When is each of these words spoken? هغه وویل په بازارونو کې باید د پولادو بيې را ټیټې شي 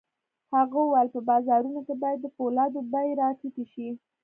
هغه 0.55 0.77
وویل 0.81 1.09
په 1.15 1.19
بازارونو 1.29 1.79
کې 1.87 1.95
باید 2.03 2.19
د 2.21 2.27
پولادو 2.37 2.79
بيې 2.91 3.11
را 3.19 3.27
ټیټې 3.39 3.65
شي 3.73 3.89